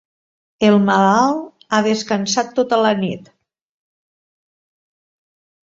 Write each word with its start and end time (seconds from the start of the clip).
El 0.69 0.77
malalt 0.85 1.67
ha 1.79 1.83
descansat 1.89 2.51
tota 2.61 2.81
la 2.87 2.95
nit. 3.05 3.31